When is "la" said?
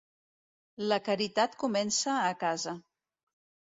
0.93-0.99